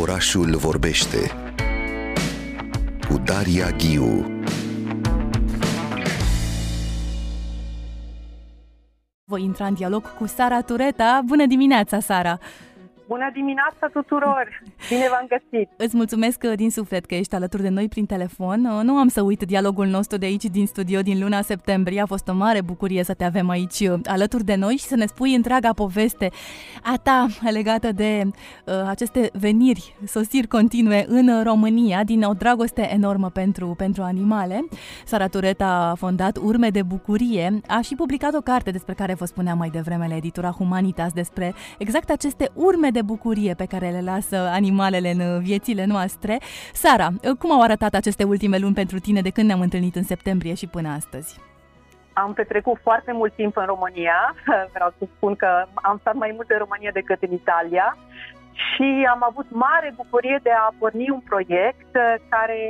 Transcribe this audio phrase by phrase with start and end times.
[0.00, 1.30] Orașul vorbește
[3.08, 4.26] cu Daria Ghiu.
[9.24, 11.22] Voi intra în dialog cu Sara Tureta.
[11.26, 12.38] Bună dimineața, Sara!
[13.08, 14.62] Bună dimineața tuturor!
[14.88, 15.70] Bine v-am găsit!
[15.76, 18.64] Îți mulțumesc uh, din suflet că ești alături de noi prin telefon.
[18.64, 22.00] Uh, nu am să uit dialogul nostru de aici din studio din luna septembrie.
[22.00, 24.96] A fost o mare bucurie să te avem aici uh, alături de noi și să
[24.96, 26.30] ne spui întreaga poveste
[26.82, 33.30] a ta legată de uh, aceste veniri, sosiri continue în România din o dragoste enormă
[33.30, 34.64] pentru, pentru animale.
[35.04, 37.60] Sara Tureta a fondat Urme de Bucurie.
[37.66, 41.54] A și publicat o carte despre care vă spuneam mai devreme la editura Humanitas despre
[41.78, 46.34] exact aceste urme de bucurie pe care le lasă animalele în viețile noastre.
[46.82, 47.08] Sara,
[47.40, 50.66] cum au arătat aceste ultime luni pentru tine de când ne-am întâlnit în septembrie și
[50.76, 51.30] până astăzi?
[52.12, 54.18] Am petrecut foarte mult timp în România.
[54.74, 57.96] Vreau să spun că am stat mai mult în România decât în Italia
[58.68, 62.60] și am avut mare bucurie de a porni un proiect uh, care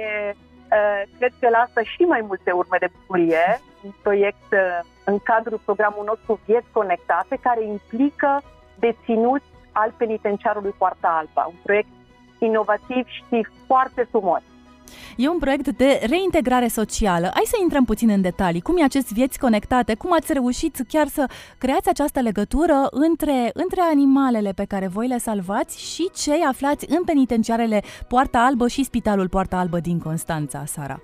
[0.77, 3.47] uh, cred că lasă și mai multe urme de bucurie.
[3.87, 8.43] Un proiect uh, în cadrul programului nostru Vieți Conectate, care implică
[8.85, 11.47] deținuți al penitenciarului Poarta Alba.
[11.49, 11.89] Un proiect
[12.39, 14.43] inovativ și foarte frumos.
[15.17, 17.31] E un proiect de reintegrare socială.
[17.35, 18.61] Hai să intrăm puțin în detalii.
[18.61, 19.95] Cum e acest vieți conectate?
[19.95, 21.25] Cum ați reușit chiar să
[21.59, 27.05] creați această legătură între, între animalele pe care voi le salvați și cei aflați în
[27.05, 31.01] penitenciarele Poarta Albă și Spitalul Poarta Albă din Constanța, Sara?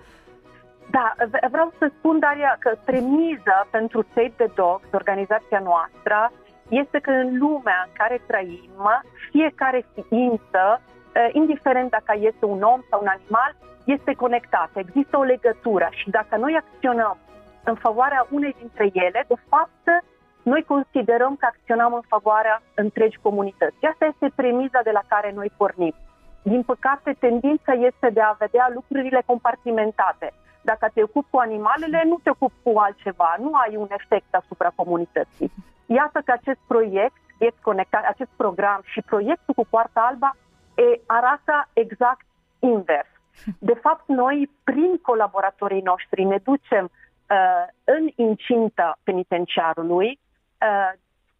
[0.90, 1.14] Da,
[1.50, 6.32] vreau să spun, Daria, că premiza pentru Save the Dogs, organizația noastră,
[6.80, 8.82] este că în lumea în care trăim,
[9.30, 10.80] fiecare ființă,
[11.12, 13.52] eh, indiferent dacă este un om sau un animal,
[13.84, 14.78] este conectată.
[14.78, 17.16] Există o legătură și dacă noi acționăm
[17.64, 20.04] în favoarea unei dintre ele, de fapt,
[20.42, 23.84] noi considerăm că acționăm în favoarea întregi comunități.
[23.92, 25.94] Asta este premiza de la care noi pornim.
[26.42, 30.32] Din păcate, tendința este de a vedea lucrurile compartimentate.
[30.62, 34.72] Dacă te ocupi cu animalele, nu te ocupi cu altceva, nu ai un efect asupra
[34.74, 35.52] comunității.
[35.86, 40.36] Iată că acest proiect, Vieți Conectate, acest program și proiectul cu Poarta Alba
[40.74, 42.26] e, arată exact
[42.58, 43.08] invers.
[43.70, 50.92] De fapt, noi, prin colaboratorii noștri, ne ducem uh, în incinta penitenciarului, uh,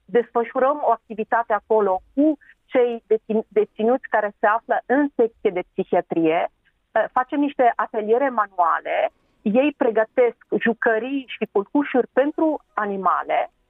[0.04, 3.02] desfășurăm o activitate acolo cu cei
[3.48, 10.36] deținuți care se află în secție de psihiatrie, uh, facem niște ateliere manuale, ei pregătesc
[10.60, 13.61] jucării și culcușuri pentru animale, uh,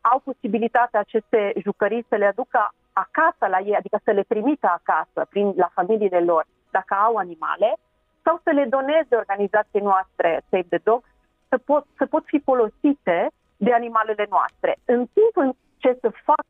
[0.00, 5.26] au posibilitatea aceste jucării să le aducă acasă la ei, adică să le trimită acasă
[5.28, 7.76] prin, la familiile lor, dacă au animale,
[8.22, 11.08] sau să le doneze organizației noastre Save the Dogs,
[11.48, 14.76] să pot, să pot fi folosite de animalele noastre.
[14.84, 16.46] În timp în ce se fac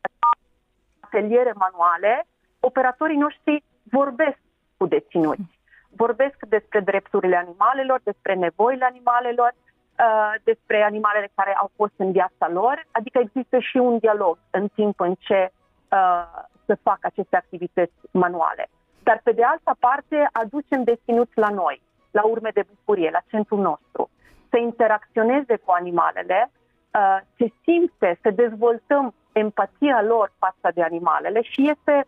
[1.00, 2.26] ateliere manuale,
[2.60, 4.38] operatorii noștri vorbesc
[4.76, 5.60] cu deținuți.
[5.96, 9.52] Vorbesc despre drepturile animalelor, despre nevoile animalelor,
[9.98, 14.68] Uh, despre animalele care au fost în viața lor, adică există și un dialog în
[14.68, 15.52] timp în ce
[15.90, 18.68] uh, se fac aceste activități manuale.
[19.02, 23.58] Dar pe de altă parte aducem deținuți la noi, la urme de bucurie, la centrul
[23.58, 24.10] nostru,
[24.50, 31.70] să interacționeze cu animalele, uh, se simte, să dezvoltăm empatia lor față de animalele și
[31.70, 32.06] este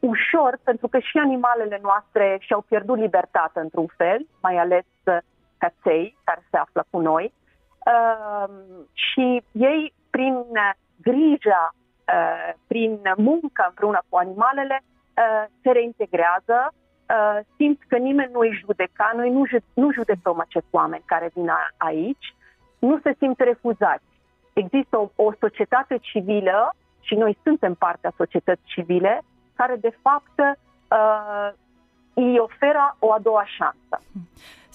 [0.00, 5.16] ușor pentru că și animalele noastre și-au pierdut libertatea într-un fel, mai ales uh,
[5.64, 7.32] căței care se află cu noi
[7.92, 8.54] uh,
[8.92, 10.44] și ei prin
[11.02, 18.38] grija, uh, prin muncă împreună cu animalele uh, se reintegrează, uh, simt că nimeni nu
[18.38, 19.42] îi judeca, noi nu,
[19.74, 22.34] nu judecăm acești oameni care vin aici,
[22.78, 24.12] nu se simt refuzați.
[24.52, 29.22] Există o, o societate civilă și noi suntem partea societății civile
[29.56, 31.52] care de fapt uh,
[32.14, 34.00] îi oferă o a doua șansă.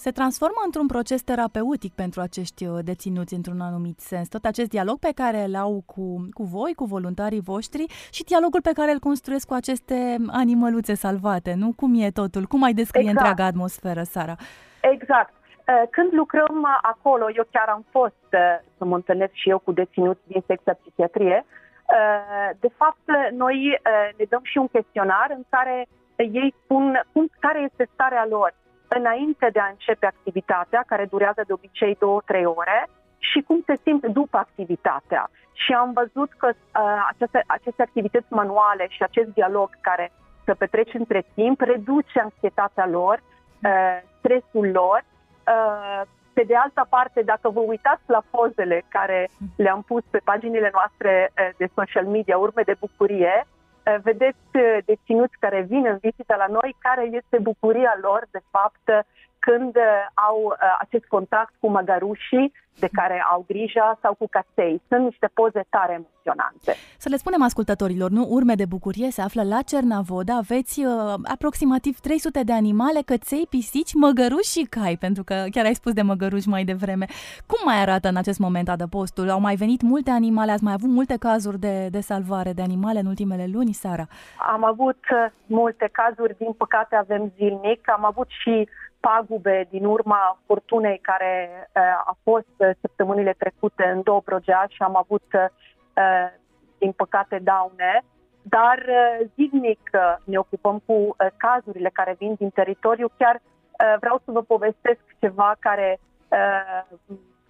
[0.04, 4.28] Se transformă într-un proces terapeutic pentru acești uh, deținuți într-un anumit sens.
[4.28, 8.62] Tot acest dialog pe care îl au cu, cu voi, cu voluntarii voștri și dialogul
[8.62, 11.72] pe care îl construiesc cu aceste animăluțe salvate, nu?
[11.76, 12.44] Cum e totul?
[12.52, 13.18] Cum ai descrie exact.
[13.18, 14.34] întreaga atmosferă, Sara?
[14.80, 15.32] Exact.
[15.32, 18.24] Uh, când lucrăm uh, acolo, eu chiar am fost
[18.78, 21.44] să mă întâlnesc și eu cu deținuți din secția psihiatrie,
[22.60, 23.80] de fapt, noi
[24.16, 25.86] ne dăm și un chestionar în care
[26.16, 28.54] ei spun cum, care este starea lor
[28.98, 32.88] înainte de a începe activitatea, care durează de obicei două-trei ore,
[33.18, 35.30] și cum se simt după activitatea.
[35.52, 40.12] Și am văzut că uh, aceste, aceste activități manuale și acest dialog care
[40.44, 43.22] se petrece între timp reduce anxietatea lor,
[43.62, 45.04] uh, stresul lor.
[45.04, 46.02] Uh,
[46.32, 51.30] pe de altă parte, dacă vă uitați la pozele care le-am pus pe paginile noastre
[51.30, 53.46] uh, de social media, urme de bucurie,
[54.02, 54.38] vedeți
[54.84, 59.06] deținuți care vin în vizită la noi, care este bucuria lor, de fapt,
[59.40, 59.76] când
[60.14, 64.82] au acest contact cu măgărușii de care au grijă sau cu casei.
[64.88, 66.72] Sunt niște poze tare emoționante.
[66.98, 68.26] Să le spunem ascultătorilor, nu?
[68.28, 70.36] Urme de bucurie se află la Cernavoda.
[70.36, 75.74] Aveți uh, aproximativ 300 de animale, căței, pisici, măgăruși și cai, pentru că chiar ai
[75.74, 77.06] spus de măgăruși mai devreme.
[77.46, 79.30] Cum mai arată în acest moment adăpostul?
[79.30, 80.52] Au mai venit multe animale?
[80.52, 84.06] Ați mai avut multe cazuri de, de salvare de animale în ultimele luni, Sara?
[84.52, 87.90] Am avut uh, multe cazuri, din păcate avem zilnic.
[87.90, 88.68] Am avut și
[89.00, 94.96] pagube din urma furtunei care uh, a fost uh, săptămânile trecute în Dobrogea și am
[94.96, 96.32] avut, uh,
[96.78, 98.02] din păcate, daune.
[98.42, 98.84] Dar
[99.34, 99.90] zilnic
[100.24, 103.10] ne ocupăm cu cazurile care vin din teritoriu.
[103.18, 103.40] Chiar
[104.00, 106.00] vreau să vă povestesc ceva care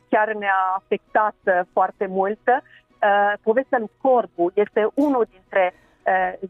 [0.08, 1.34] chiar ne-a afectat
[1.72, 2.38] foarte mult.
[3.42, 5.74] Povestea lui Corbu este unul dintre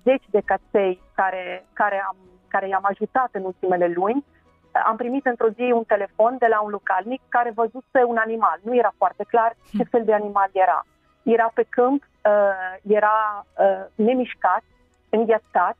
[0.05, 2.17] zeci de căței care, care, am,
[2.49, 4.25] care i-am ajutat în ultimele luni
[4.73, 8.59] am primit într-o zi un telefon de la un localnic care văzuse un animal.
[8.63, 10.87] Nu era foarte clar ce fel de animal era.
[11.23, 14.63] Era pe câmp, uh, era uh, nemișcat,
[15.11, 15.77] înghețat,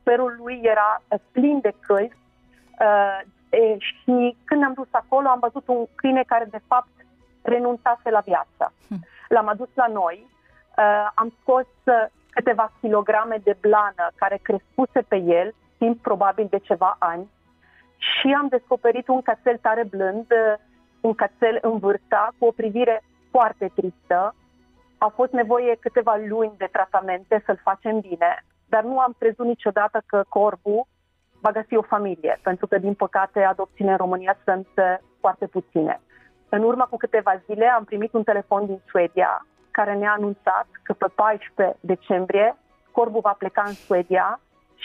[0.00, 2.16] sperul lui era uh, plin de câini
[2.78, 6.88] uh, e, și când am dus acolo am văzut un câine care de fapt
[7.42, 8.72] renunțase la viață.
[8.88, 9.04] Hm.
[9.28, 10.26] L-am adus la noi,
[10.76, 16.58] uh, am scos uh, câteva kilograme de blană care crescuse pe el, timp probabil de
[16.58, 17.30] ceva ani,
[18.10, 20.26] și am descoperit un cățel tare blând,
[21.00, 24.34] un cățel în vârsta, cu o privire foarte tristă.
[24.98, 30.02] A fost nevoie câteva luni de tratamente să-l facem bine, dar nu am crezut niciodată
[30.06, 30.86] că corbu
[31.40, 36.00] va găsi o familie, pentru că, din păcate, adopțiile în România sunt uh, foarte puține.
[36.48, 40.92] În urmă cu câteva zile am primit un telefon din Suedia care ne-a anunțat că
[40.92, 42.56] pe 14 decembrie
[42.90, 44.40] Corbu va pleca în Suedia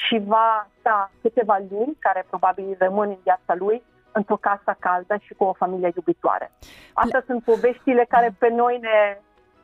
[0.06, 5.34] și va sta câteva luni, care probabil rămân în viața lui, într-o casă caldă și
[5.34, 6.52] cu o familie iubitoare.
[6.94, 9.18] Astea sunt poveștile care pe noi ne,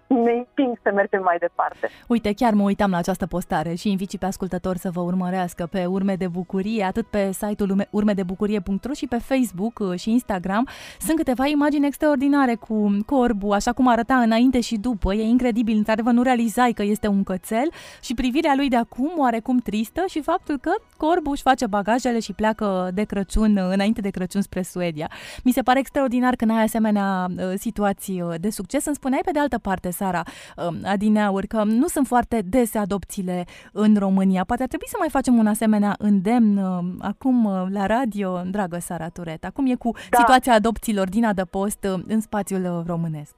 [0.08, 1.90] ne împing să mergem mai departe.
[2.08, 5.68] Uite, chiar mă uitam la această postare și invit și pe ascultători să vă urmărească
[5.72, 10.68] pe Urme de Bucurie, atât pe site-ul urmedebucurie.ro și pe Facebook uh, și Instagram.
[11.00, 15.14] Sunt câteva imagini extraordinare cu corbu, așa cum arăta înainte și după.
[15.14, 17.70] E incredibil, într-adevăr nu realizai că este un cățel
[18.02, 22.34] și privirea lui de acum oarecum tristă și faptul că corbu își face bagajele și
[22.34, 25.12] pleacă de Crăciun, uh, înainte de Crăciun spre Suedia.
[25.44, 28.86] Mi se pare extraordinar că n-ai asemenea uh, situații de succes.
[28.86, 30.24] Îmi spuneai pe de altă parte, Sara
[30.56, 34.44] um, Adineauri, că nu sunt foarte dese adopțiile în România.
[34.44, 38.78] Poate ar trebui să mai facem un asemenea îndemn um, acum uh, la radio, dragă
[38.80, 39.44] Sara Turet.
[39.44, 40.18] Acum e cu da.
[40.18, 43.36] situația adopțiilor din adăpost uh, în spațiul uh, românesc.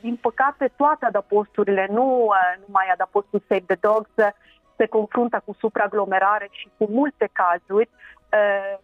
[0.00, 2.06] Din păcate, toate adăposturile, nu
[2.66, 4.10] numai adăpostul Save the Dogs,
[4.76, 7.88] se confruntă cu supraaglomerare și cu multe cazuri.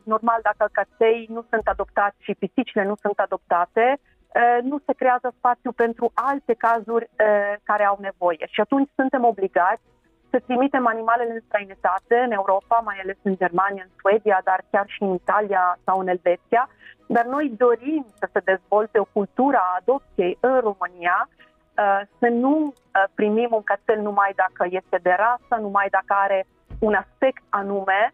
[0.03, 4.14] Normal, dacă căței nu sunt adoptați și pisicile nu sunt adoptate, Eh,
[4.63, 8.47] nu se creează spațiu pentru alte cazuri eh, care au nevoie.
[8.51, 9.83] Și atunci suntem obligați
[10.31, 14.85] să trimitem animalele în străinătate, în Europa, mai ales în Germania, în Suedia, dar chiar
[14.87, 16.69] și în Italia sau în Elveția.
[17.07, 21.29] Dar noi dorim să se dezvolte o cultură a adopției în România,
[21.75, 22.73] eh, să nu
[23.15, 26.47] primim un cățel numai dacă este de rasă, numai dacă are
[26.79, 28.13] un aspect anume,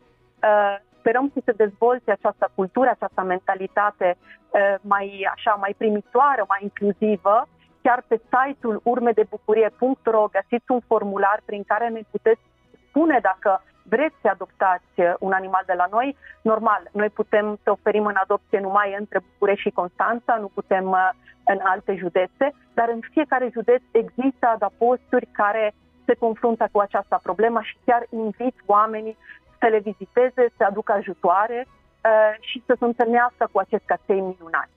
[1.01, 7.49] sperăm să se dezvolte această cultură, această mentalitate uh, mai așa, mai primitoare, mai inclusivă.
[7.83, 12.41] Chiar pe site-ul urmedebucurie.ro găsiți un formular prin care ne puteți
[12.89, 16.17] spune dacă vreți să adoptați uh, un animal de la noi.
[16.43, 21.11] Normal, noi putem să oferim în adopție numai între București și Constanța, nu putem uh,
[21.45, 27.61] în alte județe, dar în fiecare județ există adaposturi care se confruntă cu această problemă
[27.63, 29.17] și chiar invit oamenii
[29.61, 34.69] să le viziteze, să aducă ajutoare uh, și să se întâlnească cu acest căței minunat.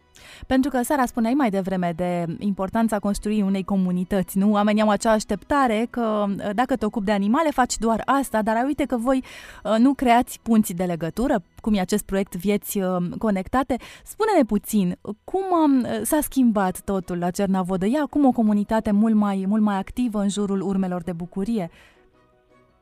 [0.48, 4.52] Pentru că, Sara, spuneai mai devreme de importanța construirii unei comunități, nu?
[4.52, 8.64] Oamenii au acea așteptare că uh, dacă te ocupi de animale, faci doar asta, dar
[8.66, 9.24] uite că voi
[9.64, 12.80] uh, nu creați punți de legătură, cum e acest proiect Vieți
[13.18, 13.76] Conectate.
[14.04, 17.86] Spune-ne puțin, cum um, s-a schimbat totul la Cernavodă?
[17.86, 21.70] E acum o comunitate mult mai, mult mai activă în jurul urmelor de bucurie?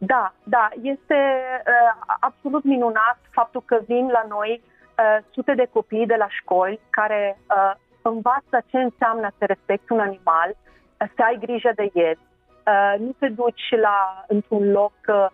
[0.03, 1.19] Da, da, este
[1.67, 6.79] uh, absolut minunat faptul că vin la noi uh, sute de copii de la școli
[6.89, 12.17] care uh, învață ce înseamnă să respecti un animal, uh, să ai grijă de el.
[12.17, 15.27] Uh, nu te duci la, într-un loc uh,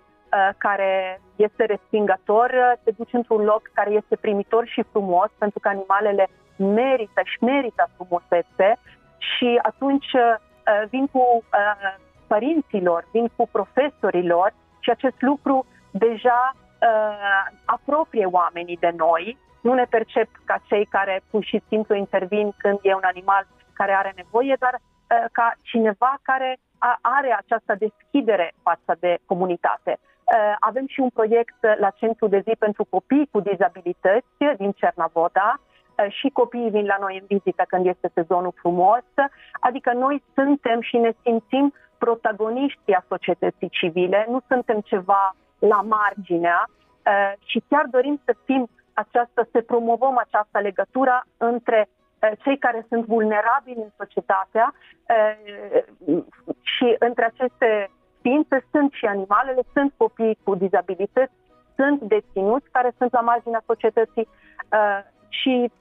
[0.58, 5.68] care este respingător, uh, te duci într-un loc care este primitor și frumos, pentru că
[5.68, 8.80] animalele merită și merită frumusețe
[9.18, 17.58] și atunci uh, vin cu uh, părinților, vin cu profesorilor și acest lucru deja uh,
[17.66, 22.80] apropie oamenii de noi, nu ne percep ca cei care pur și simplu intervin când
[22.82, 26.60] e un animal care are nevoie, dar uh, ca cineva care
[27.02, 29.98] are această deschidere față de comunitate.
[30.00, 35.60] Uh, avem și un proiect la Centru de Zi pentru Copii cu Dizabilități din Cernavoda,
[35.60, 39.06] uh, și copiii vin la noi în vizită când este sezonul frumos,
[39.60, 46.70] adică noi suntem și ne simțim protagoniștii a societății civile, nu suntem ceva la marginea
[46.70, 51.90] uh, și chiar dorim să fim această, să promovăm această legătură între
[52.44, 54.74] cei care sunt vulnerabili în societatea
[56.62, 61.34] și între aceste ființe sunt și animalele, sunt copii cu dizabilități,
[61.76, 64.28] sunt deținuți care sunt la marginea societății
[65.30, 65.72] și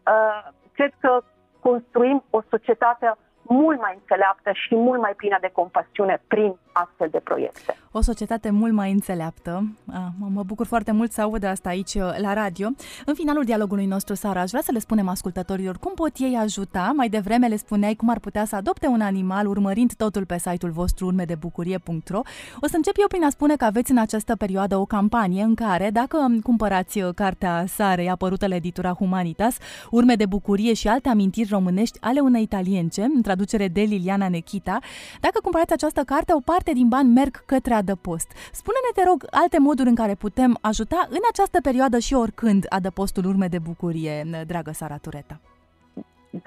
[0.72, 1.22] cred că
[1.60, 3.12] construim o societate
[3.48, 7.76] mult mai înțeleaptă și mult mai plină de compasiune prin astfel de proiecte.
[7.98, 9.76] O societate mult mai înțeleaptă.
[10.16, 12.68] Mă bucur foarte mult să aud asta aici uh, la radio.
[13.06, 16.92] În finalul dialogului nostru, Sara, aș vrea să le spunem ascultătorilor cum pot ei ajuta.
[16.96, 20.72] Mai devreme le spuneai cum ar putea să adopte un animal urmărind totul pe site-ul
[20.72, 22.20] vostru urmedebucurie.ro.
[22.60, 25.54] O să încep eu prin a spune că aveți în această perioadă o campanie în
[25.54, 29.56] care, dacă cumpărați uh, cartea Sarei apărută la editura Humanitas,
[29.90, 34.78] Urme de bucurie și alte amintiri românești ale unei italience, în traducere de Liliana Nechita,
[35.20, 38.28] dacă cumpărați această carte, o parte din bani merg către adăpost.
[38.60, 43.24] Spune-ne, te rog, alte moduri în care putem ajuta în această perioadă și oricând adăpostul
[43.30, 44.14] urme de bucurie,
[44.46, 45.36] dragă Sara Tureta.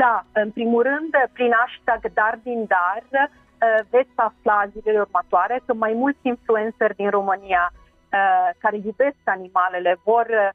[0.01, 5.73] Da, în primul rând, prin hashtag Dar din Dar, uh, veți afla zilele următoare că
[5.73, 10.49] mai mulți influenceri din România uh, care iubesc animalele vor uh,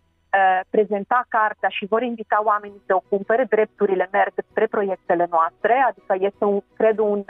[0.70, 6.14] prezenta cartea și vor invita oamenii să o cumpere, drepturile merg spre proiectele noastre, adică
[6.18, 7.24] este, un, cred, un,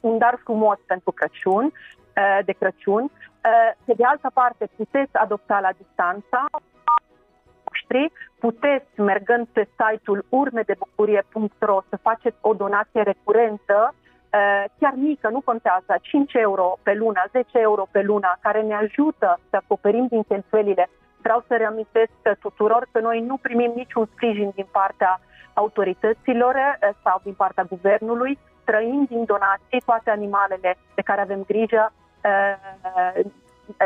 [0.00, 2.01] un dar frumos pentru Crăciun Uh,
[2.44, 3.10] de Crăciun.
[3.44, 6.46] Uh, pe de altă parte, puteți adopta la distanța
[7.68, 15.40] noștri, puteți, mergând pe site-ul urmedebucurie.ro, să faceți o donație recurentă, uh, chiar mică, nu
[15.40, 20.22] contează, 5 euro pe lună, 10 euro pe lună, care ne ajută să acoperim din
[20.22, 20.88] cheltuielile.
[21.22, 25.20] Vreau să reamintesc tuturor că noi nu primim niciun sprijin din partea
[25.54, 32.01] autorităților sau din partea guvernului, trăim din donații toate animalele de care avem grijă Eh,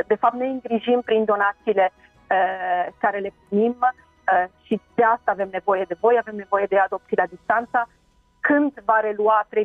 [0.07, 1.93] de fapt ne îngrijim prin donațiile
[2.27, 3.77] eh, care le primim
[4.25, 7.89] eh, și de asta avem nevoie de voi, avem nevoie de adopții la distanță.
[8.41, 9.59] Când va relua 3,5%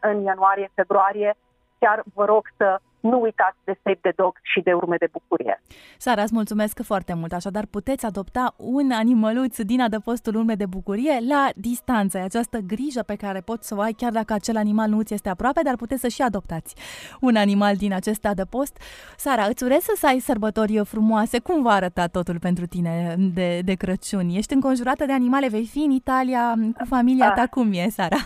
[0.00, 1.34] în ianuarie-februarie,
[1.78, 2.78] chiar vă rog să
[3.10, 5.62] nu uitați de Save the Dog și de urme de bucurie.
[5.98, 7.32] Sara, îți mulțumesc foarte mult.
[7.32, 12.18] Așadar, puteți adopta un animăluț din adăpostul urme de bucurie la distanță.
[12.18, 15.28] Această grijă pe care poți să o ai chiar dacă acel animal nu ți este
[15.28, 16.74] aproape, dar puteți să și adoptați
[17.20, 18.76] un animal din acest adăpost.
[19.16, 21.38] Sara, îți urez să ai sărbători frumoase.
[21.38, 24.28] Cum va arăta totul pentru tine de, de Crăciun?
[24.28, 27.42] Ești înconjurată de animale, vei fi în Italia cu familia ta.
[27.42, 27.48] Ah.
[27.48, 28.16] Cum e, Sara?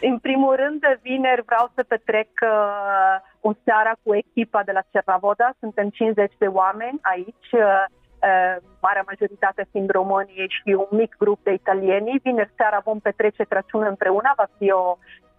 [0.00, 5.52] În primul rând, vineri vreau să petrec uh, o seară cu echipa de la Cernavoda,
[5.58, 7.84] suntem 50 de oameni aici, uh,
[8.28, 12.20] uh, marea majoritate fiind români și un mic grup de italieni.
[12.22, 14.96] Vineri seara vom petrece Crăciun împreună, va fi o,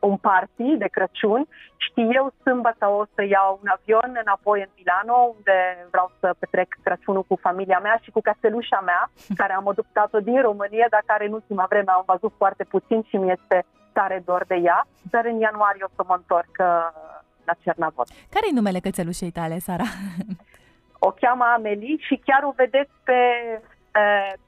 [0.09, 1.41] un party de Crăciun.
[1.77, 6.69] Și eu sâmbătă o să iau un avion înapoi în Milano, unde vreau să petrec
[6.83, 11.25] Crăciunul cu familia mea și cu castelușa mea, care am adoptat-o din România, dar care
[11.25, 14.87] în ultima vreme am văzut foarte puțin și mi este tare dor de ea.
[15.11, 18.07] Dar în ianuarie o să mă întorc uh, la Cernavod.
[18.29, 19.83] Care e numele cățelușei tale, Sara?
[20.99, 23.19] O cheamă Amelie și chiar o vedeți pe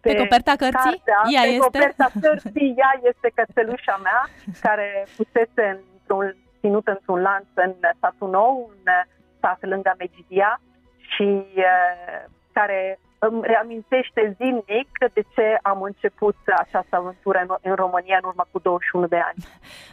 [0.01, 1.01] pe, pe coperta cărții?
[1.03, 1.59] Cartea, ea pe este?
[1.59, 4.21] coperta cărții, ea este cățelușa mea,
[4.61, 8.91] care fusese într-un, ținut într-un lanț în satul nou, în
[9.39, 10.61] sat lângă Megidia
[10.97, 18.27] și uh, care îmi reamintește zilnic de ce am început această aventură în România în
[18.29, 19.38] urmă cu 21 de ani.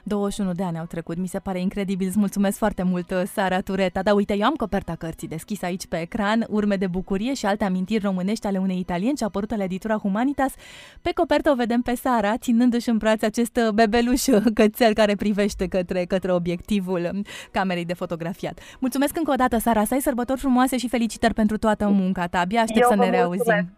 [0.02, 2.07] 21 de ani au trecut, mi se pare incredibil.
[2.07, 4.02] Îți mulțumesc foarte mult, Sara Tureta.
[4.02, 7.64] Da, uite, eu am coperta cărții deschisă aici pe ecran, urme de bucurie și alte
[7.64, 10.55] amintiri românești ale unei italieni ce a apărut la editura Humanitas.
[11.02, 14.25] Pe copertă o vedem pe Sara, ținându-și în brațe acest bebeluș
[14.55, 17.11] cățel care privește către, către obiectivul
[17.50, 18.61] camerei de fotografiat.
[18.79, 22.38] Mulțumesc încă o dată, Sara, să ai sărbători frumoase și felicitări pentru toată munca ta.
[22.38, 23.76] Abia aștept eu să ne reauzim.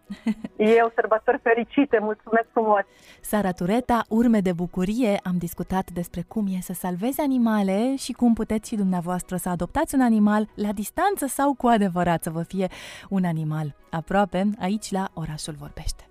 [0.56, 2.82] Eu sărbători fericite, mulțumesc frumos!
[3.20, 8.34] Sara Tureta, urme de bucurie, am discutat despre cum e să salvezi animale și cum
[8.34, 12.68] puteți și dumneavoastră să adoptați un animal la distanță sau cu adevărat să vă fie
[13.08, 16.04] un animal aproape aici la Orașul Vorbește.